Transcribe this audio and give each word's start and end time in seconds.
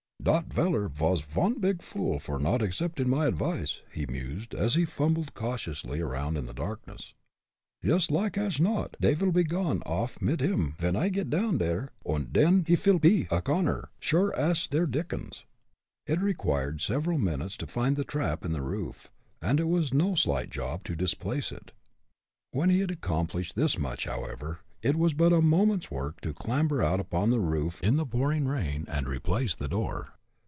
"Dot 0.23 0.53
veller 0.53 0.87
vas 0.87 1.21
von 1.21 1.55
big 1.59 1.81
fool 1.81 2.19
for 2.19 2.37
not 2.37 2.61
acceptin' 2.61 3.07
my 3.09 3.25
advice," 3.25 3.81
he 3.91 4.05
mused, 4.05 4.53
as 4.53 4.75
he 4.75 4.85
fumbled 4.85 5.33
cautiously 5.33 5.99
around 5.99 6.37
in 6.37 6.45
the 6.45 6.53
darkness. 6.53 7.15
"Yoost 7.83 8.11
like 8.11 8.37
ash 8.37 8.59
not 8.59 8.95
dey 9.01 9.15
vil 9.15 9.31
pe 9.33 9.41
gone 9.41 9.81
off 9.81 10.21
mit 10.21 10.39
him, 10.39 10.75
ven 10.77 10.95
I 10.95 11.09
git 11.09 11.31
down 11.31 11.57
dere, 11.57 11.89
und 12.05 12.31
den 12.31 12.65
he 12.67 12.75
vil 12.75 12.99
pe 12.99 13.25
a 13.31 13.41
goner, 13.41 13.89
sure 13.99 14.31
ash 14.39 14.67
der 14.67 14.85
dickens." 14.85 15.43
It 16.05 16.21
required 16.21 16.81
several 16.81 17.17
minutes 17.17 17.57
to 17.57 17.65
find 17.65 17.97
the 17.97 18.03
trap 18.05 18.45
in 18.45 18.51
the 18.53 18.61
roof, 18.61 19.09
and 19.41 19.59
it 19.59 19.67
was 19.67 19.91
no 19.91 20.13
slight 20.13 20.51
job 20.51 20.83
to 20.83 20.95
displace 20.95 21.51
it. 21.51 21.71
When 22.51 22.69
he 22.69 22.81
had 22.81 22.91
accomplished 22.91 23.55
this 23.55 23.79
much, 23.79 24.05
however, 24.05 24.59
it 24.83 24.95
was 24.95 25.13
but 25.13 25.31
a 25.31 25.39
moment's 25.41 25.91
work 25.91 26.19
to 26.21 26.33
clamber 26.33 26.81
out 26.81 26.99
upon 26.99 27.29
the 27.29 27.39
roof 27.39 27.79
in 27.83 27.97
the 27.97 28.05
pouring 28.05 28.47
rain 28.47 28.83
and 28.87 29.05
replace 29.07 29.53
the 29.53 29.67
door. 29.67 30.13